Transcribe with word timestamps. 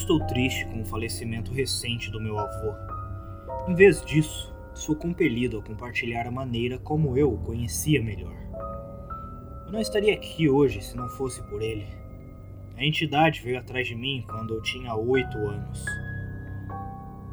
Estou 0.00 0.18
triste 0.18 0.64
com 0.64 0.80
o 0.80 0.84
falecimento 0.86 1.52
recente 1.52 2.10
do 2.10 2.18
meu 2.18 2.38
avô. 2.38 2.72
Em 3.68 3.74
vez 3.74 4.02
disso, 4.02 4.50
sou 4.72 4.96
compelido 4.96 5.58
a 5.58 5.62
compartilhar 5.62 6.26
a 6.26 6.30
maneira 6.30 6.78
como 6.78 7.18
eu 7.18 7.30
o 7.30 7.36
conhecia 7.36 8.02
melhor. 8.02 8.34
Eu 9.66 9.70
não 9.70 9.78
estaria 9.78 10.14
aqui 10.14 10.48
hoje 10.48 10.80
se 10.80 10.96
não 10.96 11.06
fosse 11.10 11.42
por 11.50 11.60
ele. 11.60 11.86
A 12.78 12.84
entidade 12.84 13.42
veio 13.42 13.58
atrás 13.58 13.86
de 13.86 13.94
mim 13.94 14.24
quando 14.26 14.54
eu 14.54 14.62
tinha 14.62 14.94
oito 14.94 15.36
anos. 15.36 15.84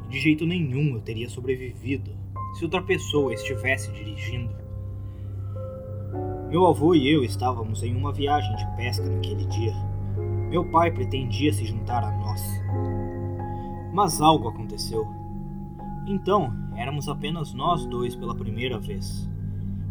De 0.09 0.19
jeito 0.19 0.45
nenhum 0.45 0.95
eu 0.95 1.01
teria 1.01 1.29
sobrevivido 1.29 2.11
se 2.59 2.65
outra 2.65 2.81
pessoa 2.81 3.33
estivesse 3.33 3.89
dirigindo. 3.93 4.53
Meu 6.49 6.67
avô 6.67 6.93
e 6.93 7.09
eu 7.09 7.23
estávamos 7.23 7.81
em 7.81 7.95
uma 7.95 8.11
viagem 8.11 8.53
de 8.57 8.75
pesca 8.75 9.07
naquele 9.07 9.45
dia. 9.45 9.96
Meu 10.49 10.63
pai 10.63 10.91
pretendia 10.91 11.51
se 11.51 11.65
juntar 11.65 12.03
a 12.05 12.11
nós. 12.11 12.41
Mas 13.93 14.21
algo 14.21 14.47
aconteceu. 14.47 15.05
Então, 16.07 16.53
éramos 16.77 17.09
apenas 17.09 17.53
nós 17.53 17.85
dois 17.85 18.15
pela 18.15 18.33
primeira 18.33 18.79
vez. 18.79 19.29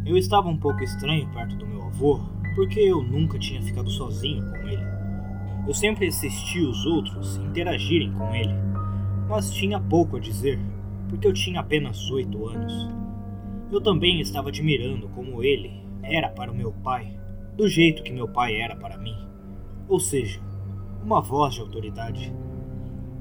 Eu 0.07 0.17
estava 0.17 0.49
um 0.49 0.57
pouco 0.57 0.83
estranho 0.83 1.29
perto 1.29 1.57
do 1.57 1.67
meu 1.67 1.83
avô, 1.83 2.21
porque 2.55 2.81
eu 2.81 3.03
nunca 3.03 3.39
tinha 3.39 3.61
ficado 3.61 3.91
sozinho 3.91 4.51
com 4.51 4.57
ele. 4.69 4.83
Eu 5.67 5.75
sempre 5.75 6.07
assisti 6.07 6.61
os 6.61 6.87
outros 6.87 7.37
interagirem 7.37 8.13
com 8.13 8.35
ele, 8.35 8.55
mas 9.29 9.53
tinha 9.53 9.79
pouco 9.79 10.17
a 10.17 10.21
dizer, 10.21 10.59
porque 11.11 11.27
eu 11.27 11.35
tinha 11.35 11.61
apenas 11.61 12.11
oito 12.11 12.47
anos. 12.47 12.89
Eu 13.71 13.81
também 13.81 14.21
estava 14.23 14.49
admirando 14.49 15.09
como 15.09 15.43
ele 15.43 15.83
era 16.03 16.31
para 16.31 16.51
o 16.51 16.57
meu 16.57 16.73
pai, 16.73 17.19
do 17.57 17.69
jeito 17.69 18.03
que 18.03 18.13
meu 18.13 18.29
pai 18.29 18.59
era 18.59 18.75
para 18.75 18.97
mim. 18.97 19.17
Ou 19.89 20.01
seja, 20.01 20.46
uma 21.07 21.21
voz 21.21 21.55
de 21.55 21.61
autoridade. 21.61 22.35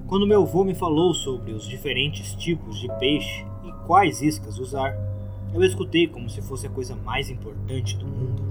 Quando 0.07 0.25
meu 0.25 0.41
avô 0.41 0.63
me 0.63 0.73
falou 0.73 1.13
sobre 1.13 1.51
os 1.51 1.67
diferentes 1.67 2.33
tipos 2.33 2.79
de 2.79 2.87
peixe 2.97 3.45
e 3.63 3.71
quais 3.85 4.23
iscas 4.23 4.57
usar, 4.57 4.97
eu 5.53 5.63
escutei 5.63 6.07
como 6.07 6.27
se 6.27 6.41
fosse 6.41 6.65
a 6.65 6.69
coisa 6.71 6.95
mais 6.95 7.29
importante 7.29 7.95
do 7.95 8.07
mundo. 8.07 8.41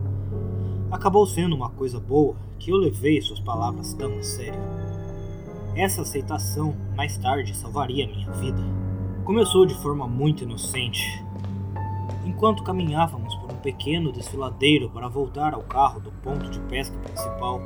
Acabou 0.88 1.26
sendo 1.26 1.56
uma 1.56 1.68
coisa 1.68 1.98
boa 1.98 2.36
que 2.60 2.70
eu 2.70 2.76
levei 2.76 3.20
suas 3.20 3.40
palavras 3.40 3.92
tão 3.94 4.16
a 4.16 4.22
sério. 4.22 4.60
Essa 5.74 6.02
aceitação 6.02 6.72
mais 6.94 7.18
tarde 7.18 7.56
salvaria 7.56 8.06
minha 8.06 8.30
vida. 8.30 8.62
Começou 9.24 9.66
de 9.66 9.74
forma 9.74 10.06
muito 10.06 10.44
inocente. 10.44 11.02
Enquanto 12.24 12.62
caminhávamos 12.62 13.34
pequeno 13.64 14.12
desfiladeiro 14.12 14.90
para 14.90 15.08
voltar 15.08 15.54
ao 15.54 15.62
carro 15.62 15.98
do 15.98 16.12
ponto 16.12 16.50
de 16.50 16.60
pesca 16.68 16.98
principal, 16.98 17.62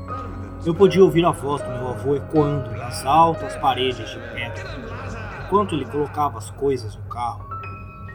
eu 0.65 0.73
podia 0.73 1.03
ouvir 1.03 1.25
a 1.25 1.33
voz 1.33 1.61
do 1.61 1.69
meu 1.71 1.89
avô 1.89 2.15
ecoando 2.15 2.71
nas 2.71 3.05
altas 3.05 3.57
paredes 3.57 4.09
de 4.09 4.19
pedra, 4.33 4.65
enquanto 5.45 5.75
ele 5.75 5.85
colocava 5.85 6.39
as 6.39 6.51
coisas 6.53 6.95
no 6.95 7.03
carro. 7.09 7.45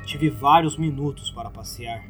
Tive 0.06 0.30
vários 0.30 0.78
minutos 0.78 1.30
para 1.32 1.50
passear 1.50 2.06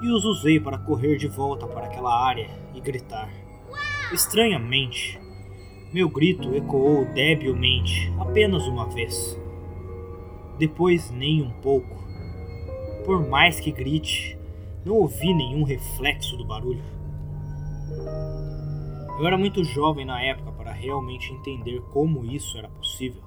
e 0.00 0.08
os 0.08 0.24
usei 0.24 0.60
para 0.60 0.78
correr 0.78 1.16
de 1.16 1.26
volta 1.26 1.66
para 1.66 1.86
aquela 1.86 2.24
área 2.24 2.48
e 2.72 2.80
gritar. 2.80 3.28
Estranhamente, 4.12 5.20
meu 5.92 6.08
grito 6.08 6.54
ecoou 6.54 7.06
debilmente 7.06 8.12
apenas 8.20 8.64
uma 8.68 8.86
vez. 8.86 9.36
Depois, 10.60 11.10
nem 11.10 11.42
um 11.42 11.50
pouco. 11.50 11.98
Por 13.04 13.26
mais 13.28 13.58
que 13.58 13.72
grite, 13.72 14.39
não 14.84 14.94
ouvi 14.96 15.34
nenhum 15.34 15.62
reflexo 15.62 16.36
do 16.36 16.44
barulho. 16.44 16.82
Eu 19.18 19.26
era 19.26 19.36
muito 19.36 19.62
jovem 19.62 20.06
na 20.06 20.22
época 20.22 20.50
para 20.52 20.72
realmente 20.72 21.32
entender 21.32 21.80
como 21.92 22.24
isso 22.24 22.56
era 22.56 22.68
possível. 22.68 23.22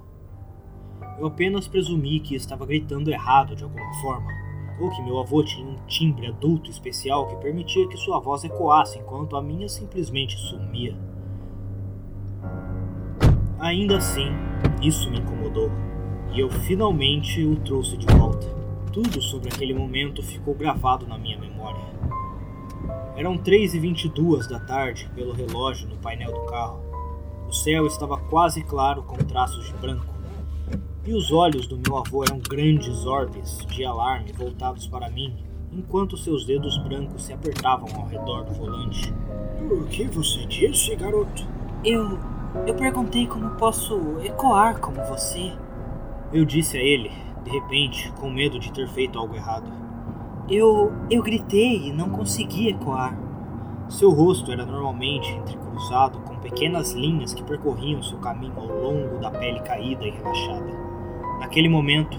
Eu 1.18 1.26
apenas 1.26 1.68
presumi 1.68 2.18
que 2.18 2.34
estava 2.34 2.66
gritando 2.66 3.10
errado 3.10 3.54
de 3.54 3.62
alguma 3.62 3.94
forma, 4.00 4.26
ou 4.80 4.90
que 4.90 5.02
meu 5.02 5.20
avô 5.20 5.44
tinha 5.44 5.66
um 5.66 5.78
timbre 5.86 6.26
adulto 6.26 6.68
especial 6.68 7.28
que 7.28 7.36
permitia 7.36 7.86
que 7.86 7.96
sua 7.96 8.18
voz 8.18 8.42
ecoasse 8.42 8.98
enquanto 8.98 9.36
a 9.36 9.42
minha 9.42 9.68
simplesmente 9.68 10.36
sumia. 10.36 10.96
Ainda 13.60 13.98
assim, 13.98 14.30
isso 14.82 15.08
me 15.10 15.20
incomodou, 15.20 15.70
e 16.32 16.40
eu 16.40 16.50
finalmente 16.50 17.44
o 17.44 17.54
trouxe 17.60 17.96
de 17.96 18.06
volta. 18.16 18.63
Tudo 18.94 19.20
sobre 19.20 19.48
aquele 19.48 19.74
momento 19.74 20.22
ficou 20.22 20.54
gravado 20.54 21.04
na 21.04 21.18
minha 21.18 21.36
memória. 21.36 21.82
Eram 23.16 23.36
3h22 23.36 24.48
da 24.48 24.60
tarde 24.60 25.10
pelo 25.16 25.32
relógio 25.32 25.88
no 25.88 25.96
painel 25.96 26.32
do 26.32 26.46
carro. 26.46 26.80
O 27.48 27.52
céu 27.52 27.88
estava 27.88 28.16
quase 28.16 28.62
claro 28.62 29.02
com 29.02 29.16
traços 29.16 29.66
de 29.66 29.72
branco. 29.72 30.14
E 31.04 31.12
os 31.12 31.32
olhos 31.32 31.66
do 31.66 31.76
meu 31.76 31.98
avô 31.98 32.22
eram 32.22 32.38
grandes 32.38 33.04
orbes 33.04 33.66
de 33.66 33.84
alarme 33.84 34.30
voltados 34.30 34.86
para 34.86 35.10
mim, 35.10 35.44
enquanto 35.72 36.16
seus 36.16 36.46
dedos 36.46 36.78
brancos 36.78 37.24
se 37.24 37.32
apertavam 37.32 37.88
ao 37.96 38.06
redor 38.06 38.44
do 38.44 38.54
volante. 38.54 39.12
O 39.72 39.86
que 39.86 40.04
você 40.04 40.46
disse, 40.46 40.94
garoto? 40.94 41.44
Eu. 41.84 42.16
Eu 42.64 42.76
perguntei 42.76 43.26
como 43.26 43.56
posso 43.56 44.20
ecoar 44.22 44.78
como 44.78 45.02
você. 45.04 45.52
Eu 46.32 46.44
disse 46.44 46.78
a 46.78 46.80
ele, 46.80 47.10
de 47.44 47.50
repente, 47.50 48.12
com 48.18 48.30
medo 48.30 48.58
de 48.58 48.72
ter 48.72 48.88
feito 48.88 49.18
algo 49.18 49.34
errado. 49.36 49.70
Eu. 50.48 50.92
eu 51.10 51.22
gritei 51.22 51.88
e 51.88 51.92
não 51.92 52.10
consegui 52.10 52.68
ecoar. 52.68 53.18
Seu 53.88 54.10
rosto 54.10 54.50
era 54.50 54.64
normalmente 54.64 55.30
entrecruzado 55.32 56.18
com 56.20 56.36
pequenas 56.36 56.92
linhas 56.92 57.34
que 57.34 57.44
percorriam 57.44 58.02
seu 58.02 58.18
caminho 58.18 58.54
ao 58.56 58.66
longo 58.66 59.18
da 59.18 59.30
pele 59.30 59.60
caída 59.60 60.04
e 60.04 60.10
relaxada. 60.10 60.72
Naquele 61.38 61.68
momento, 61.68 62.18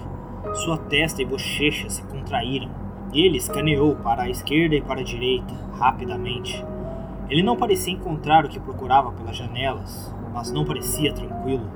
sua 0.64 0.78
testa 0.78 1.20
e 1.20 1.24
bochecha 1.24 1.90
se 1.90 2.02
contraíram 2.04 2.86
ele 3.12 3.38
escaneou 3.38 3.96
para 3.96 4.24
a 4.24 4.30
esquerda 4.30 4.74
e 4.74 4.82
para 4.82 5.00
a 5.00 5.04
direita, 5.04 5.54
rapidamente. 5.78 6.62
Ele 7.28 7.42
não 7.42 7.56
parecia 7.56 7.92
encontrar 7.92 8.44
o 8.44 8.48
que 8.48 8.60
procurava 8.60 9.12
pelas 9.12 9.36
janelas, 9.36 10.14
mas 10.32 10.52
não 10.52 10.64
parecia 10.64 11.12
tranquilo. 11.12 11.66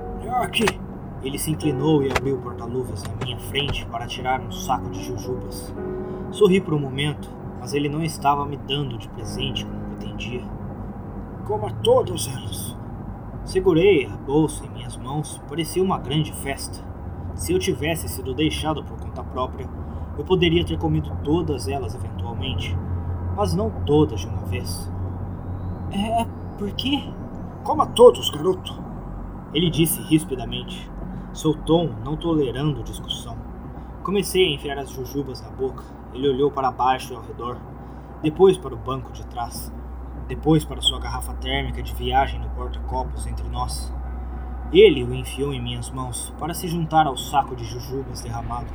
Aqui! 0.41 0.65
Ele 1.23 1.37
se 1.37 1.51
inclinou 1.51 2.03
e 2.03 2.09
abriu 2.09 2.35
o 2.35 2.41
porta-luvas 2.41 3.03
na 3.03 3.25
minha 3.25 3.37
frente 3.37 3.85
para 3.85 4.07
tirar 4.07 4.41
um 4.41 4.51
saco 4.51 4.89
de 4.89 5.03
jujubas. 5.03 5.73
Sorri 6.31 6.59
por 6.59 6.73
um 6.73 6.79
momento, 6.79 7.29
mas 7.59 7.73
ele 7.73 7.87
não 7.87 8.03
estava 8.03 8.45
me 8.45 8.57
dando 8.57 8.97
de 8.97 9.07
presente 9.09 9.65
como 9.65 9.81
pretendia. 9.81 10.43
Coma 11.45 11.71
todas 11.83 12.27
elas. 12.27 12.75
Segurei 13.43 14.05
a 14.05 14.17
bolsa 14.17 14.65
em 14.65 14.69
minhas 14.69 14.97
mãos, 14.97 15.39
parecia 15.47 15.83
uma 15.83 15.99
grande 15.99 16.31
festa. 16.33 16.83
Se 17.35 17.53
eu 17.53 17.59
tivesse 17.59 18.07
sido 18.09 18.33
deixado 18.33 18.83
por 18.83 18.99
conta 18.99 19.23
própria, 19.23 19.69
eu 20.17 20.25
poderia 20.25 20.65
ter 20.65 20.77
comido 20.77 21.11
todas 21.23 21.67
elas 21.67 21.95
eventualmente, 21.95 22.75
mas 23.35 23.53
não 23.53 23.69
todas 23.85 24.21
de 24.21 24.27
uma 24.27 24.45
vez. 24.45 24.91
É. 25.91 26.25
por 26.57 26.71
quê? 26.71 27.03
Coma 27.63 27.85
todos, 27.85 28.29
garoto. 28.29 28.81
Ele 29.53 29.69
disse 29.69 30.01
rispidamente, 30.01 30.90
seu 31.33 31.53
tom 31.53 31.89
não 32.03 32.15
tolerando 32.15 32.83
discussão. 32.83 33.37
Comecei 34.03 34.45
a 34.45 34.55
enfiar 34.55 34.77
as 34.77 34.89
jujubas 34.89 35.41
na 35.41 35.49
boca 35.49 35.83
ele 36.13 36.27
olhou 36.27 36.51
para 36.51 36.71
baixo 36.71 37.13
e 37.13 37.15
ao 37.15 37.21
redor, 37.21 37.57
depois 38.21 38.57
para 38.57 38.73
o 38.73 38.77
banco 38.77 39.11
de 39.13 39.25
trás, 39.27 39.73
depois 40.27 40.65
para 40.65 40.81
sua 40.81 40.99
garrafa 40.99 41.33
térmica 41.35 41.81
de 41.81 41.93
viagem 41.93 42.39
no 42.39 42.49
porta-copos 42.49 43.25
entre 43.27 43.47
nós. 43.47 43.93
Ele 44.73 45.03
o 45.03 45.13
enfiou 45.13 45.53
em 45.53 45.61
minhas 45.61 45.89
mãos 45.89 46.33
para 46.37 46.53
se 46.53 46.67
juntar 46.67 47.07
ao 47.07 47.17
saco 47.17 47.55
de 47.55 47.65
jujubas 47.65 48.21
derramado. 48.21 48.67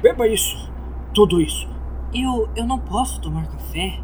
Beba 0.00 0.26
isso! 0.26 0.70
Tudo 1.12 1.40
isso! 1.40 1.68
Eu. 2.12 2.48
eu 2.56 2.66
não 2.66 2.78
posso 2.78 3.20
tomar 3.20 3.46
café. 3.46 4.00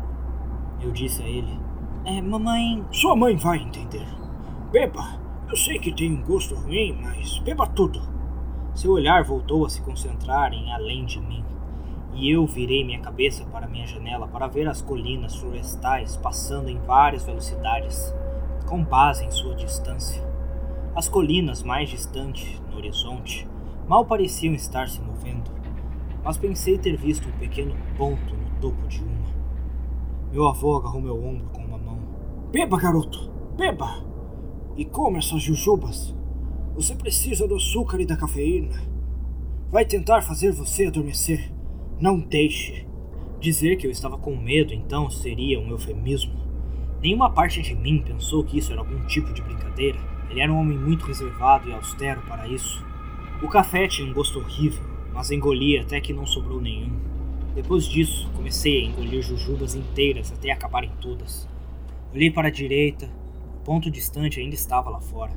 Eu 0.81 0.93
disse 0.93 1.23
a 1.23 1.27
ele. 1.27 1.61
É, 2.05 2.21
mamãe. 2.21 2.85
Sua 2.93 3.17
mãe 3.17 3.37
vai 3.37 3.59
entender. 3.59 4.07
Beba! 4.71 5.21
Eu 5.51 5.57
sei 5.57 5.81
que 5.81 5.93
tem 5.93 6.13
um 6.13 6.23
gosto 6.23 6.55
ruim, 6.55 6.97
mas 7.03 7.39
beba 7.39 7.67
tudo. 7.67 8.01
Seu 8.73 8.93
olhar 8.93 9.25
voltou 9.25 9.67
a 9.67 9.69
se 9.69 9.83
concentrar 9.83 10.53
em 10.53 10.73
além 10.73 11.05
de 11.05 11.21
mim 11.21 11.45
e 12.15 12.31
eu 12.31 12.47
virei 12.47 12.85
minha 12.85 13.01
cabeça 13.01 13.45
para 13.47 13.67
minha 13.67 13.85
janela 13.85 14.29
para 14.29 14.47
ver 14.47 14.69
as 14.69 14.81
colinas 14.81 15.35
florestais 15.35 16.17
passando 16.17 16.69
em 16.69 16.79
várias 16.79 17.25
velocidades, 17.25 18.15
com 18.65 18.85
base 18.85 19.25
em 19.25 19.31
sua 19.33 19.57
distância. 19.57 20.23
As 20.95 21.09
colinas 21.09 21.65
mais 21.65 21.89
distantes, 21.89 22.61
no 22.71 22.77
horizonte, 22.77 23.49
mal 23.89 24.05
pareciam 24.05 24.55
estar 24.55 24.89
se 24.89 25.01
movendo, 25.01 25.51
mas 26.23 26.37
pensei 26.37 26.79
ter 26.79 26.97
visto 26.97 27.29
um 27.29 27.39
pequeno 27.39 27.75
ponto 27.97 28.37
no 28.37 28.61
topo 28.61 28.87
de 28.87 29.03
uma. 29.03 29.31
Meu 30.31 30.47
avô 30.47 30.77
agarrou 30.77 31.01
meu 31.01 31.25
ombro 31.25 31.49
com 31.49 31.65
uma 31.65 31.79
mão. 31.79 31.99
Beba, 32.53 32.79
garoto, 32.79 33.31
beba! 33.57 34.10
E 34.77 34.85
coma 34.85 35.19
essas 35.19 35.43
jujubas. 35.43 36.15
Você 36.75 36.95
precisa 36.95 37.47
do 37.47 37.57
açúcar 37.57 38.01
e 38.01 38.07
da 38.07 38.17
cafeína. 38.17 38.81
Vai 39.71 39.85
tentar 39.85 40.23
fazer 40.23 40.53
você 40.53 40.87
adormecer. 40.87 41.53
Não 42.01 42.19
deixe. 42.19 42.87
Dizer 43.41 43.77
que 43.77 43.87
eu 43.87 43.91
estava 43.91 44.19
com 44.19 44.37
medo 44.37 44.73
então 44.73 45.11
seria 45.11 45.61
um 45.61 45.71
eufemismo. 45.71 46.35
Nenhuma 47.03 47.31
parte 47.31 47.63
de 47.63 47.75
mim 47.75 48.03
pensou 48.05 48.45
que 48.45 48.59
isso 48.59 48.73
era 48.73 48.81
algum 48.81 49.07
tipo 49.07 49.33
de 49.33 49.43
brincadeira. 49.43 49.99
Ele 50.31 50.41
era 50.41 50.53
um 50.53 50.59
homem 50.59 50.79
muito 50.79 51.07
reservado 51.07 51.69
e 51.69 51.73
austero 51.73 52.21
para 52.23 52.47
isso. 52.47 52.85
O 53.43 53.49
café 53.49 53.89
tinha 53.89 54.09
um 54.09 54.13
gosto 54.13 54.39
horrível, 54.39 54.83
mas 55.13 55.31
engoli 55.31 55.79
até 55.79 56.01
que 56.01 56.13
não 56.13 56.27
sobrou 56.27 56.61
nenhum. 56.61 56.93
Depois 57.55 57.85
disso, 57.85 58.31
comecei 58.35 58.81
a 58.81 58.85
engolir 58.85 59.23
jujubas 59.23 59.75
inteiras 59.75 60.33
até 60.33 60.53
acabarem 60.53 60.93
todas. 61.01 61.49
Olhei 62.15 62.31
para 62.31 62.49
a 62.49 62.53
direita, 62.53 63.11
ponto 63.65 63.91
distante 63.91 64.41
ainda 64.41 64.55
estava 64.55 64.91
lá 64.91 65.01
fora, 65.01 65.33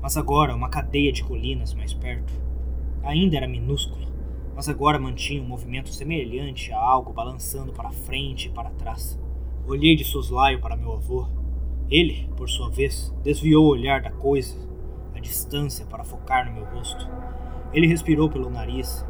mas 0.00 0.16
agora 0.16 0.54
uma 0.54 0.68
cadeia 0.68 1.12
de 1.12 1.22
colinas 1.22 1.74
mais 1.74 1.92
perto. 1.92 2.32
Ainda 3.02 3.36
era 3.36 3.48
minúscula, 3.48 4.06
mas 4.54 4.68
agora 4.68 4.98
mantinha 4.98 5.42
um 5.42 5.46
movimento 5.46 5.90
semelhante 5.90 6.72
a 6.72 6.78
algo 6.78 7.12
balançando 7.12 7.72
para 7.72 7.90
frente 7.90 8.48
e 8.48 8.50
para 8.50 8.70
trás. 8.70 9.18
Olhei 9.66 9.94
de 9.96 10.04
soslaio 10.04 10.60
para 10.60 10.76
meu 10.76 10.92
avô. 10.92 11.26
Ele, 11.88 12.28
por 12.36 12.48
sua 12.48 12.70
vez, 12.70 13.14
desviou 13.22 13.66
o 13.66 13.70
olhar 13.70 14.00
da 14.00 14.10
coisa, 14.10 14.56
a 15.14 15.18
distância, 15.18 15.86
para 15.86 16.04
focar 16.04 16.46
no 16.46 16.52
meu 16.52 16.64
rosto. 16.64 17.08
Ele 17.72 17.86
respirou 17.86 18.28
pelo 18.28 18.50
nariz 18.50 19.04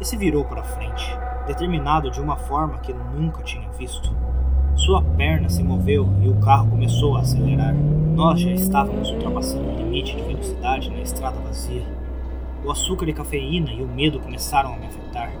e 0.00 0.04
se 0.04 0.16
virou 0.16 0.44
para 0.44 0.64
frente, 0.64 1.04
determinado 1.46 2.10
de 2.10 2.20
uma 2.20 2.36
forma 2.36 2.78
que 2.78 2.92
nunca 2.92 3.42
tinha 3.42 3.70
visto. 3.70 4.14
Sua 4.76 5.00
perna 5.00 5.48
se 5.48 5.62
moveu 5.62 6.08
e 6.20 6.28
o 6.28 6.34
carro 6.40 6.68
começou 6.68 7.16
a 7.16 7.20
acelerar. 7.20 7.74
Nós 7.74 8.40
já 8.40 8.50
estávamos 8.50 9.08
ultrapassando 9.08 9.70
o 9.70 9.76
limite 9.76 10.16
de 10.16 10.22
velocidade 10.22 10.90
na 10.90 11.00
estrada 11.00 11.38
vazia. 11.38 11.86
O 12.64 12.70
açúcar 12.70 13.08
e 13.08 13.12
cafeína 13.12 13.72
e 13.72 13.82
o 13.82 13.86
medo 13.86 14.18
começaram 14.18 14.74
a 14.74 14.76
me 14.76 14.86
afetar. 14.86 15.32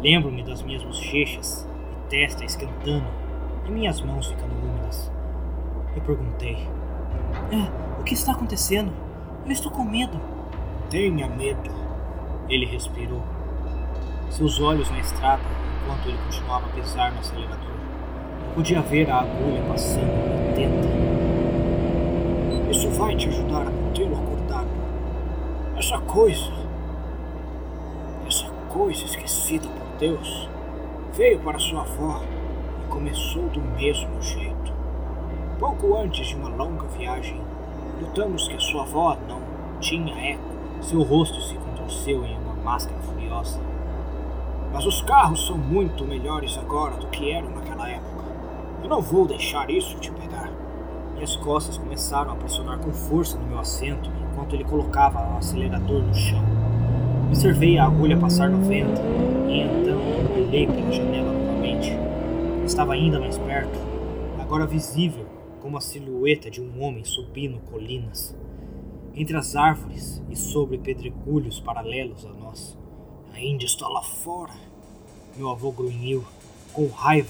Lembro-me 0.00 0.42
das 0.42 0.62
minhas 0.62 0.82
bochechas 0.82 1.68
e 1.92 2.08
testa 2.08 2.42
esquentando 2.42 3.04
e 3.66 3.70
minhas 3.70 4.00
mãos 4.00 4.28
ficando 4.28 4.54
úmidas. 4.54 5.12
Eu 5.94 6.00
perguntei: 6.02 6.56
é, 7.52 8.00
O 8.00 8.02
que 8.02 8.14
está 8.14 8.32
acontecendo? 8.32 8.90
Eu 9.44 9.52
estou 9.52 9.70
com 9.70 9.84
medo. 9.84 10.18
Tenha 10.88 11.28
medo. 11.28 11.70
Ele 12.48 12.64
respirou. 12.64 13.22
Seus 14.30 14.58
olhos 14.58 14.90
na 14.90 15.00
estrada 15.00 15.42
enquanto 15.82 16.08
ele 16.08 16.18
continuava 16.24 16.66
a 16.66 16.70
pisar 16.70 17.12
no 17.12 17.20
acelerador. 17.20 17.79
Podia 18.54 18.82
ver 18.82 19.10
a 19.10 19.20
agulha 19.20 19.62
passando 19.68 20.30
tenta. 20.54 20.88
Isso 22.70 22.88
vai 22.90 23.16
te 23.16 23.28
ajudar 23.28 23.62
a 23.66 23.70
mantê-lo 23.70 24.16
acordado. 24.16 24.68
Essa 25.76 25.98
coisa 25.98 26.52
essa 28.26 28.46
coisa 28.68 29.04
esquecida 29.04 29.66
por 29.66 29.98
Deus 29.98 30.48
veio 31.14 31.40
para 31.40 31.58
sua 31.58 31.80
avó 31.80 32.20
e 32.84 32.88
começou 32.88 33.48
do 33.48 33.60
mesmo 33.60 34.20
jeito. 34.22 34.72
Pouco 35.58 35.96
antes 35.96 36.28
de 36.28 36.36
uma 36.36 36.48
longa 36.48 36.86
viagem, 36.88 37.40
notamos 38.00 38.46
que 38.48 38.58
sua 38.60 38.82
avó 38.82 39.16
não 39.28 39.40
tinha 39.80 40.32
eco. 40.32 40.50
Seu 40.80 41.02
rosto 41.02 41.40
se 41.42 41.54
contorceu 41.54 42.24
em 42.24 42.36
uma 42.38 42.54
máscara 42.54 42.98
furiosa. 43.00 43.60
Mas 44.72 44.86
os 44.86 45.02
carros 45.02 45.46
são 45.46 45.58
muito 45.58 46.04
melhores 46.04 46.56
agora 46.56 46.96
do 46.96 47.08
que 47.08 47.30
eram 47.32 47.50
naquela 47.50 47.88
época. 47.88 48.24
Eu 48.82 48.88
não 48.88 49.02
vou 49.02 49.26
deixar 49.26 49.70
isso 49.70 49.98
te 49.98 50.10
pegar. 50.12 50.50
Minhas 51.14 51.36
costas 51.36 51.76
começaram 51.76 52.32
a 52.32 52.36
pressionar 52.36 52.78
com 52.78 52.92
força 52.92 53.36
no 53.38 53.46
meu 53.46 53.58
assento 53.58 54.10
enquanto 54.30 54.54
ele 54.54 54.64
colocava 54.64 55.34
o 55.34 55.36
acelerador 55.36 56.02
no 56.02 56.14
chão. 56.14 56.42
Observei 57.26 57.78
a 57.78 57.84
agulha 57.84 58.16
passar 58.16 58.48
no 58.48 58.64
vento 58.66 59.00
e 59.48 59.60
então 59.60 60.00
olhei 60.34 60.66
pela 60.66 60.90
janela 60.90 61.32
novamente. 61.32 61.92
Estava 62.64 62.94
ainda 62.94 63.20
mais 63.20 63.36
perto, 63.38 63.78
agora 64.38 64.66
visível 64.66 65.26
como 65.60 65.76
a 65.76 65.80
silhueta 65.80 66.50
de 66.50 66.60
um 66.60 66.82
homem 66.82 67.04
subindo 67.04 67.60
colinas, 67.70 68.34
entre 69.14 69.36
as 69.36 69.54
árvores 69.54 70.22
e 70.30 70.36
sobre 70.36 70.78
pedregulhos 70.78 71.60
paralelos 71.60 72.24
a 72.24 72.30
nós. 72.30 72.76
Ainda 73.34 73.64
está 73.64 73.86
lá 73.86 74.02
fora. 74.02 74.54
Meu 75.36 75.50
avô 75.50 75.70
grunhiu, 75.70 76.24
com 76.72 76.86
raiva, 76.88 77.28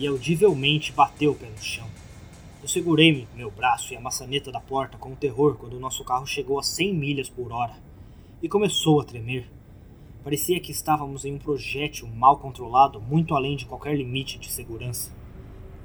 e 0.00 0.06
audivelmente 0.06 0.92
bateu 0.92 1.32
o 1.32 1.34
pé 1.34 1.46
no 1.46 1.62
chão. 1.62 1.86
Eu 2.62 2.68
segurei 2.68 3.28
meu 3.36 3.50
braço 3.50 3.92
e 3.92 3.96
a 3.96 4.00
maçaneta 4.00 4.50
da 4.50 4.58
porta 4.58 4.96
com 4.96 5.14
terror 5.14 5.56
quando 5.56 5.74
o 5.74 5.80
nosso 5.80 6.02
carro 6.04 6.26
chegou 6.26 6.58
a 6.58 6.62
100 6.62 6.94
milhas 6.94 7.28
por 7.28 7.52
hora 7.52 7.74
e 8.42 8.48
começou 8.48 8.98
a 8.98 9.04
tremer. 9.04 9.46
Parecia 10.24 10.58
que 10.58 10.72
estávamos 10.72 11.26
em 11.26 11.34
um 11.34 11.38
projétil 11.38 12.08
mal 12.08 12.38
controlado 12.38 12.98
muito 12.98 13.34
além 13.34 13.56
de 13.56 13.66
qualquer 13.66 13.94
limite 13.94 14.38
de 14.38 14.50
segurança. 14.50 15.14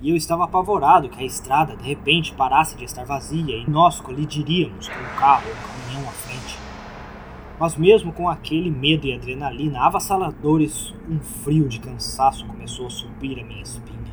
E 0.01 0.09
eu 0.09 0.15
estava 0.15 0.45
apavorado 0.45 1.09
que 1.09 1.21
a 1.21 1.25
estrada 1.25 1.75
de 1.75 1.83
repente 1.83 2.33
parasse 2.33 2.77
de 2.77 2.85
estar 2.85 3.03
vazia 3.03 3.57
e 3.57 3.69
nós 3.69 3.99
colidiríamos 3.99 4.87
com 4.87 4.95
um 4.95 5.19
carro 5.19 5.49
ou 5.49 5.53
um 5.53 5.83
caminhão 5.83 6.09
à 6.09 6.13
frente. 6.13 6.57
Mas 7.59 7.75
mesmo 7.75 8.13
com 8.13 8.29
aquele 8.29 8.69
medo 8.69 9.07
e 9.07 9.13
adrenalina 9.13 9.81
avassaladores, 9.81 10.93
um 11.09 11.19
frio 11.19 11.67
de 11.67 11.79
cansaço 11.79 12.45
começou 12.45 12.87
a 12.87 12.89
subir 12.89 13.39
a 13.39 13.43
minha 13.43 13.61
espinha. 13.61 14.04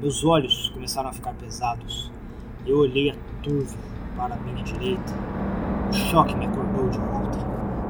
Meus 0.00 0.24
olhos 0.24 0.68
começaram 0.70 1.10
a 1.10 1.12
ficar 1.12 1.32
pesados. 1.34 2.10
Eu 2.66 2.78
olhei 2.78 3.10
a 3.10 3.14
turva 3.42 3.76
para 4.16 4.34
a 4.34 4.38
minha 4.38 4.62
direita. 4.62 5.14
O 5.90 5.92
choque 5.92 6.34
me 6.36 6.46
acordou 6.46 6.88
de 6.88 6.98
volta. 6.98 7.38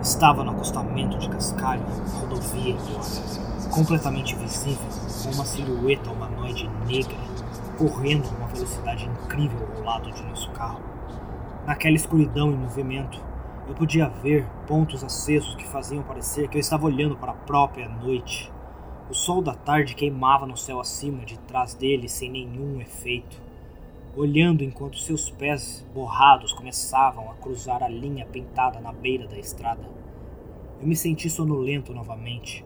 Estava 0.00 0.44
no 0.44 0.52
acostamento 0.52 1.18
de 1.18 1.28
cascalho, 1.28 1.82
rodovia 2.20 2.74
embora, 2.74 3.70
completamente 3.70 4.36
visível, 4.36 4.86
com 5.24 5.34
uma 5.34 5.44
silhueta 5.44 6.10
humanoide 6.10 6.70
negra 6.86 7.16
correndo 7.76 8.28
com 8.28 8.36
uma 8.36 8.48
velocidade 8.48 9.04
incrível 9.04 9.68
ao 9.76 9.84
lado 9.84 10.10
de 10.10 10.22
nosso 10.24 10.50
carro. 10.52 10.80
Naquela 11.66 11.96
escuridão 11.96 12.50
e 12.50 12.56
movimento, 12.56 13.20
eu 13.68 13.74
podia 13.74 14.08
ver 14.08 14.46
pontos 14.66 15.04
acesos 15.04 15.54
que 15.56 15.66
faziam 15.66 16.02
parecer 16.02 16.48
que 16.48 16.56
eu 16.56 16.60
estava 16.60 16.86
olhando 16.86 17.16
para 17.16 17.32
a 17.32 17.34
própria 17.34 17.88
noite. 17.88 18.52
O 19.08 19.14
sol 19.14 19.40
da 19.40 19.54
tarde 19.54 19.94
queimava 19.94 20.46
no 20.46 20.56
céu 20.56 20.80
acima 20.80 21.24
de 21.24 21.38
trás 21.40 21.74
dele 21.74 22.08
sem 22.08 22.30
nenhum 22.30 22.80
efeito 22.80 23.46
olhando 24.16 24.64
enquanto 24.64 24.98
seus 24.98 25.28
pés 25.28 25.86
borrados 25.92 26.52
começavam 26.52 27.30
a 27.30 27.34
cruzar 27.34 27.82
a 27.82 27.88
linha 27.88 28.25
pintada 28.25 28.80
na 28.80 28.90
beira 28.90 29.28
da 29.28 29.38
estrada. 29.38 29.86
Eu 30.80 30.86
me 30.86 30.96
senti 30.96 31.28
sonolento 31.28 31.92
novamente. 31.92 32.64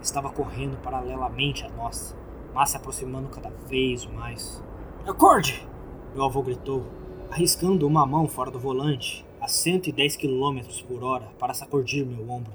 Estava 0.00 0.30
correndo 0.30 0.76
paralelamente 0.80 1.64
a 1.64 1.68
nós, 1.70 2.16
mas 2.54 2.70
se 2.70 2.76
aproximando 2.76 3.28
cada 3.28 3.50
vez 3.68 4.06
mais. 4.06 4.62
Acorde! 5.06 5.66
Meu 6.14 6.24
avô 6.24 6.40
gritou, 6.42 6.86
arriscando 7.30 7.86
uma 7.86 8.06
mão 8.06 8.28
fora 8.28 8.50
do 8.50 8.58
volante 8.58 9.26
a 9.40 9.48
110 9.48 10.16
km 10.16 10.60
por 10.86 11.02
hora 11.02 11.28
para 11.38 11.52
sacudir 11.52 12.06
meu 12.06 12.30
ombro. 12.30 12.52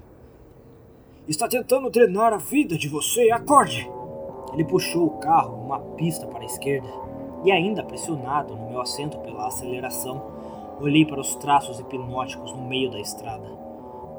Está 1.28 1.48
tentando 1.48 1.90
drenar 1.90 2.34
a 2.34 2.38
vida 2.38 2.78
de 2.78 2.88
você, 2.88 3.32
acorde! 3.32 3.90
Ele 4.54 4.64
puxou 4.64 5.08
o 5.08 5.18
carro 5.18 5.56
uma 5.56 5.80
pista 5.80 6.28
para 6.28 6.44
a 6.44 6.46
esquerda 6.46 6.88
e 7.44 7.52
ainda 7.52 7.84
pressionado 7.84 8.56
no 8.56 8.70
meu 8.70 8.80
assento 8.80 9.18
pela 9.18 9.48
aceleração, 9.48 10.22
olhei 10.80 11.04
para 11.04 11.20
os 11.20 11.36
traços 11.38 11.80
hipnóticos 11.80 12.52
no 12.52 12.68
meio 12.68 12.92
da 12.92 13.00
estrada. 13.00 13.44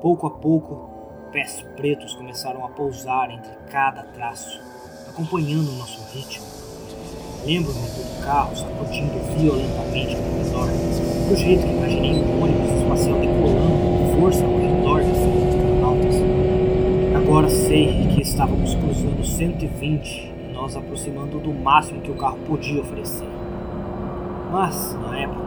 Pouco 0.03 0.27
a 0.27 0.31
pouco, 0.31 0.91
pés 1.31 1.65
pretos 1.77 2.13
começaram 2.15 2.65
a 2.65 2.71
pousar 2.71 3.31
entre 3.31 3.53
cada 3.71 4.03
traço, 4.03 4.61
acompanhando 5.09 5.69
o 5.69 5.77
nosso 5.77 6.03
ritmo. 6.13 6.45
Lembro-me 7.45 7.79
do 7.79 8.25
carro 8.25 8.57
sacudindo 8.57 9.17
violentamente 9.39 10.17
ao 10.17 10.23
redor, 10.23 10.69
do 11.29 11.37
jeito 11.37 11.63
que 11.63 11.73
imaginei 11.73 12.15
um 12.15 12.43
ônibus 12.43 12.83
espacial 12.83 13.21
decolando 13.21 13.79
com 13.79 14.21
força 14.21 14.45
ao 14.45 14.59
redor 14.59 14.99
desses 15.05 15.13
astronautas. 15.13 15.46
Agora 17.37 17.51
sei 17.51 18.09
que 18.15 18.23
estávamos 18.23 18.75
cruzando 18.75 19.23
120 19.23 20.33
nos 20.55 20.75
aproximando 20.75 21.39
do 21.39 21.53
máximo 21.53 22.01
que 22.01 22.11
o 22.11 22.15
carro 22.15 22.39
podia 22.47 22.81
oferecer. 22.81 23.29
Mas, 24.51 24.99
na 25.03 25.19
época, 25.19 25.43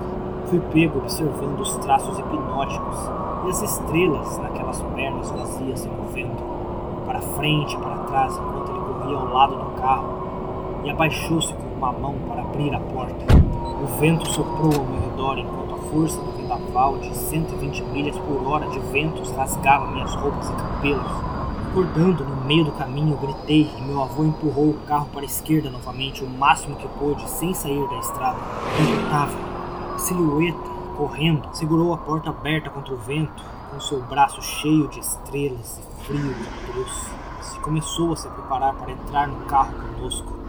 fui 0.46 0.60
pego 0.72 1.00
observando 1.00 1.60
os 1.60 1.76
traços 1.78 2.20
hipnóticos 2.20 2.96
e 3.44 3.50
as 3.50 3.64
estrelas 3.64 4.38
naquelas 4.38 4.80
pernas 4.94 5.32
vazias 5.32 5.80
se 5.80 5.88
movendo, 5.90 7.06
para 7.08 7.22
frente 7.22 7.74
e 7.74 7.80
para 7.80 7.96
trás 8.04 8.38
enquanto 8.38 8.70
ele 8.70 8.82
corria 8.82 9.18
ao 9.18 9.34
lado 9.34 9.56
do 9.56 9.82
carro 9.82 10.82
e 10.84 10.92
abaixou-se 10.92 11.52
com 11.56 11.76
uma 11.76 11.92
mão 11.92 12.14
para 12.28 12.44
abrir 12.44 12.72
a 12.72 12.80
porta. 12.80 13.34
O 13.82 13.88
vento 14.00 14.30
soprou 14.30 14.76
ao 14.78 14.86
meu 14.86 15.10
redor 15.10 15.40
enquanto 15.40 15.74
a 15.74 15.78
força 15.90 16.22
do 16.22 16.38
vendaval 16.38 17.00
de 17.00 17.18
120 17.18 17.82
milhas 17.86 18.16
por 18.16 18.48
hora 18.48 18.68
de 18.68 18.78
ventos 18.92 19.32
rasgava 19.32 19.88
minhas 19.88 20.14
roupas 20.14 20.52
e 20.52 20.54
cabelos 20.54 21.39
Acordando 21.70 22.26
no 22.26 22.36
meio 22.46 22.66
do 22.66 22.72
caminho, 22.72 23.16
gritei 23.18 23.72
e 23.78 23.82
meu 23.84 24.02
avô 24.02 24.24
empurrou 24.24 24.72
o 24.72 24.80
carro 24.88 25.08
para 25.14 25.22
a 25.22 25.26
esquerda 25.26 25.70
novamente 25.70 26.24
o 26.24 26.28
máximo 26.28 26.76
que 26.76 26.88
pôde, 26.88 27.30
sem 27.30 27.54
sair 27.54 27.88
da 27.88 28.00
estrada. 28.00 28.40
Eu 28.80 30.00
silhueta, 30.00 30.58
correndo, 30.98 31.48
segurou 31.54 31.94
a 31.94 31.98
porta 31.98 32.32
aberta 32.32 32.72
contra 32.72 32.92
o 32.92 32.98
vento, 32.98 33.44
com 33.70 33.80
seu 33.80 34.02
braço 34.02 34.42
cheio 34.42 34.88
de 34.88 35.00
estrelas 35.00 35.78
e 35.78 36.06
frio 36.06 36.34
de 36.34 36.72
cruz. 36.72 37.12
Se 37.44 37.60
começou 37.60 38.14
a 38.14 38.16
se 38.16 38.28
preparar 38.30 38.74
para 38.74 38.92
entrar 38.92 39.28
no 39.28 39.46
carro 39.46 39.74
conosco. 39.74 40.40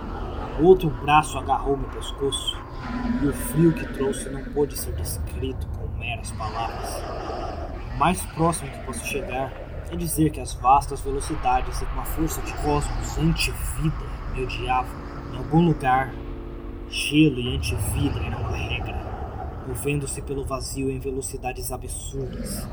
Outro 0.59 0.89
braço 0.89 1.37
agarrou 1.37 1.77
meu 1.77 1.91
pescoço, 1.91 2.57
e 3.21 3.27
o 3.27 3.33
frio 3.35 3.75
que 3.75 3.87
trouxe 3.93 4.31
não 4.31 4.43
pôde 4.55 4.75
ser 4.75 4.93
descrito 4.93 5.67
com 5.79 5.87
meras 5.99 6.31
palavras. 6.31 7.03
O 7.95 7.99
mais 7.99 8.23
próximo 8.23 8.71
que 8.71 8.87
posso 8.87 9.05
chegar 9.05 9.53
é 9.91 9.97
dizer 9.97 10.31
que 10.31 10.41
as 10.41 10.55
vastas 10.55 11.01
velocidades 11.01 11.81
e 11.81 11.85
uma 11.87 12.05
força 12.05 12.41
de 12.43 12.53
cosmos 12.55 13.19
antivida 13.19 14.07
me 14.33 14.45
odiavam. 14.45 14.95
Em 15.33 15.37
algum 15.37 15.67
lugar, 15.67 16.15
gelo 16.89 17.41
e 17.41 17.57
antivida 17.57 18.21
eram 18.21 18.47
a 18.47 18.57
regra, 18.57 19.63
movendo-se 19.67 20.23
pelo 20.23 20.45
vazio 20.45 20.91
em 20.91 21.01
velocidades 21.01 21.73
absurdas. 21.73 22.69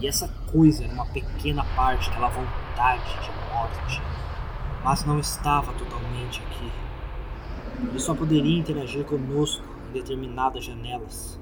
E 0.00 0.06
essa 0.06 0.28
coisa 0.52 0.84
era 0.84 0.92
uma 0.92 1.06
pequena 1.06 1.64
parte 1.76 2.08
daquela 2.10 2.28
vontade 2.28 3.04
de 3.22 3.30
morte, 3.52 4.02
mas 4.84 5.04
não 5.04 5.18
estava 5.18 5.72
totalmente 5.72 6.42
aqui. 6.42 6.70
Ele 7.88 7.98
só 7.98 8.14
poderia 8.14 8.58
interagir 8.58 9.04
conosco 9.04 9.64
em 9.88 9.92
determinadas 9.92 10.64
janelas. 10.64 11.40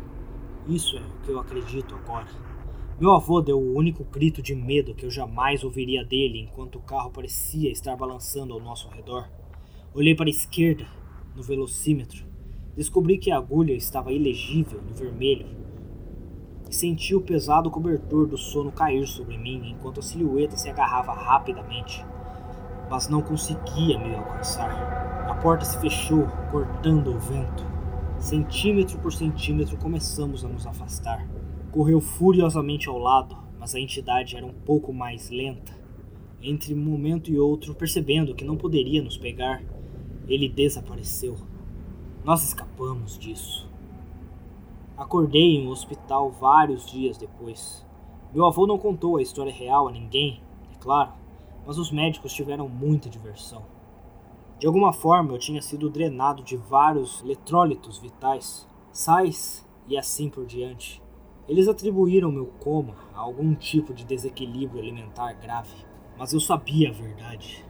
Isso 0.68 0.96
é 0.96 1.00
o 1.00 1.25
que 1.25 1.30
eu 1.30 1.40
acredito 1.40 1.96
agora. 1.96 2.48
Meu 3.00 3.12
avô 3.12 3.40
deu 3.40 3.61
o 3.61 3.76
único 3.76 4.02
grito 4.02 4.43
de 4.43 4.57
medo 4.57 4.93
que 4.93 5.07
eu 5.07 5.11
jamais 5.11 5.62
ouviria 5.62 6.05
dele 6.05 6.40
enquanto 6.40 6.81
o 6.81 6.83
carro 6.83 7.12
parecia 7.12 7.71
estar 7.71 7.95
balançando 7.95 8.52
ao 8.52 8.59
nosso 8.59 8.88
redor. 8.88 9.31
Olhei 9.95 10.17
para 10.17 10.26
a 10.26 10.31
esquerda, 10.31 10.85
no 11.37 11.40
velocímetro. 11.40 12.26
Descobri 12.75 13.17
que 13.17 13.31
a 13.31 13.37
agulha 13.37 13.73
estava 13.73 14.12
ilegível 14.12 14.83
no 14.83 14.97
vermelho. 14.97 15.47
Senti 16.69 17.14
o 17.14 17.21
pesado 17.21 17.71
cobertor 17.71 18.26
do 18.26 18.37
sono 18.37 18.73
cair 18.73 19.07
sobre 19.07 19.38
mim 19.38 19.71
enquanto 19.71 20.00
a 20.00 20.02
silhueta 20.02 20.57
se 20.57 20.69
agarrava 20.69 21.12
rapidamente. 21.12 22.05
Mas 22.90 23.09
não 23.09 23.23
conseguia 23.23 23.97
me 23.97 24.12
alcançar. 24.12 25.25
A 25.31 25.35
porta 25.37 25.64
se 25.64 25.78
fechou, 25.81 26.26
cortando 26.50 27.14
o 27.14 27.19
vento. 27.21 27.64
Centímetro 28.19 28.99
por 28.99 29.12
centímetro 29.12 29.76
começamos 29.76 30.45
a 30.45 30.49
nos 30.49 30.67
afastar. 30.67 31.38
Correu 31.78 32.00
furiosamente 32.00 32.88
ao 32.88 32.99
lado, 32.99 33.37
mas 33.56 33.73
a 33.73 33.78
entidade 33.78 34.37
era 34.37 34.44
um 34.44 34.52
pouco 34.52 34.92
mais 34.92 35.30
lenta. 35.30 35.73
Entre 36.42 36.75
um 36.75 36.76
momento 36.76 37.30
e 37.30 37.38
outro, 37.38 37.73
percebendo 37.73 38.35
que 38.35 38.44
não 38.44 38.56
poderia 38.56 39.00
nos 39.00 39.16
pegar, 39.16 39.62
ele 40.26 40.49
desapareceu. 40.49 41.37
Nós 42.25 42.42
escapamos 42.42 43.16
disso. 43.16 43.70
Acordei 44.97 45.54
em 45.54 45.68
um 45.68 45.70
hospital 45.70 46.32
vários 46.32 46.85
dias 46.85 47.16
depois. 47.16 47.87
Meu 48.35 48.44
avô 48.44 48.66
não 48.66 48.76
contou 48.76 49.16
a 49.16 49.23
história 49.23 49.52
real 49.52 49.87
a 49.87 49.92
ninguém, 49.92 50.42
é 50.75 50.76
claro, 50.80 51.12
mas 51.64 51.78
os 51.78 51.92
médicos 51.92 52.32
tiveram 52.32 52.68
muita 52.68 53.08
diversão. 53.08 53.62
De 54.58 54.66
alguma 54.66 54.92
forma 54.92 55.32
eu 55.32 55.38
tinha 55.38 55.62
sido 55.62 55.88
drenado 55.88 56.42
de 56.42 56.56
vários 56.56 57.23
eletrólitos 57.23 58.00
vitais, 58.00 58.66
sais 58.90 59.64
e 59.87 59.97
assim 59.97 60.28
por 60.28 60.44
diante. 60.44 61.00
Eles 61.49 61.67
atribuíram 61.67 62.31
meu 62.31 62.47
coma 62.47 62.95
a 63.14 63.21
algum 63.21 63.55
tipo 63.55 63.95
de 63.95 64.05
desequilíbrio 64.05 64.81
alimentar 64.81 65.33
grave, 65.33 65.75
mas 66.17 66.33
eu 66.33 66.40
sabia 66.40 66.90
a 66.90 66.93
verdade. 66.93 67.64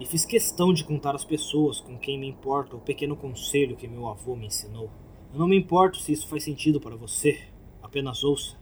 E 0.00 0.04
fiz 0.04 0.24
questão 0.24 0.72
de 0.72 0.84
contar 0.84 1.14
às 1.14 1.24
pessoas 1.24 1.80
com 1.80 1.96
quem 1.96 2.18
me 2.18 2.28
importa 2.28 2.76
o 2.76 2.80
pequeno 2.80 3.16
conselho 3.16 3.76
que 3.76 3.86
meu 3.86 4.08
avô 4.08 4.34
me 4.34 4.46
ensinou. 4.46 4.90
Eu 5.32 5.38
não 5.38 5.46
me 5.46 5.56
importo 5.56 5.98
se 5.98 6.12
isso 6.12 6.26
faz 6.26 6.42
sentido 6.42 6.80
para 6.80 6.96
você, 6.96 7.38
apenas 7.82 8.24
ouça. 8.24 8.58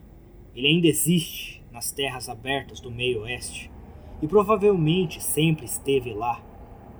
Ele 0.55 0.67
ainda 0.67 0.87
existe 0.87 1.63
nas 1.71 1.91
terras 1.91 2.29
abertas 2.29 2.79
do 2.79 2.91
meio 2.91 3.21
oeste 3.21 3.71
e 4.21 4.27
provavelmente 4.27 5.21
sempre 5.21 5.65
esteve 5.65 6.13
lá 6.13 6.53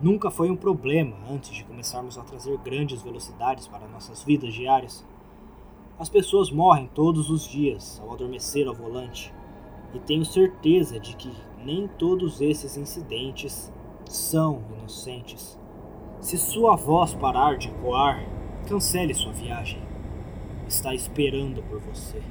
nunca 0.03 0.29
foi 0.29 0.51
um 0.51 0.55
problema 0.55 1.15
antes 1.29 1.51
de 1.51 1.63
começarmos 1.63 2.17
a 2.17 2.23
trazer 2.23 2.57
grandes 2.57 3.01
velocidades 3.01 3.67
para 3.67 3.87
nossas 3.87 4.21
vidas 4.21 4.53
diárias. 4.53 5.05
As 5.99 6.09
pessoas 6.09 6.49
morrem 6.49 6.89
todos 6.93 7.29
os 7.29 7.47
dias 7.47 8.01
ao 8.01 8.13
adormecer 8.13 8.67
ao 8.67 8.73
volante, 8.73 9.33
e 9.93 9.99
tenho 9.99 10.25
certeza 10.25 10.99
de 10.99 11.15
que 11.15 11.31
nem 11.63 11.87
todos 11.87 12.41
esses 12.41 12.75
incidentes 12.77 13.71
são 14.05 14.63
inocentes. 14.75 15.57
Se 16.19 16.37
sua 16.37 16.75
voz 16.75 17.13
parar 17.13 17.57
de 17.57 17.67
ecoar, 17.67 18.25
cancele 18.67 19.13
sua 19.13 19.31
viagem. 19.31 19.81
Está 20.67 20.95
esperando 20.95 21.61
por 21.63 21.79
você. 21.79 22.21